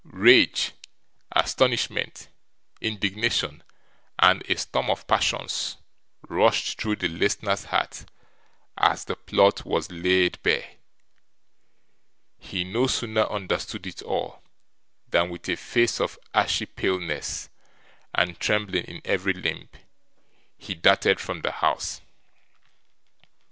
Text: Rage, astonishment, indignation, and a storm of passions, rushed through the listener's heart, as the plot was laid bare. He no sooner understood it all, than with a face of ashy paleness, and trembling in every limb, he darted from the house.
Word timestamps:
Rage, 0.03 0.71
astonishment, 1.31 2.27
indignation, 2.81 3.61
and 4.17 4.41
a 4.49 4.57
storm 4.57 4.89
of 4.89 5.05
passions, 5.05 5.77
rushed 6.27 6.81
through 6.81 6.95
the 6.95 7.07
listener's 7.07 7.65
heart, 7.65 8.05
as 8.79 9.05
the 9.05 9.15
plot 9.15 9.63
was 9.63 9.91
laid 9.91 10.41
bare. 10.41 10.67
He 12.39 12.63
no 12.63 12.87
sooner 12.87 13.25
understood 13.27 13.85
it 13.85 14.01
all, 14.01 14.41
than 15.07 15.29
with 15.29 15.47
a 15.47 15.55
face 15.55 16.01
of 16.01 16.17
ashy 16.33 16.65
paleness, 16.65 17.49
and 18.15 18.39
trembling 18.39 18.85
in 18.85 19.01
every 19.05 19.33
limb, 19.33 19.69
he 20.57 20.73
darted 20.73 21.19
from 21.19 21.41
the 21.41 21.51
house. 21.51 22.01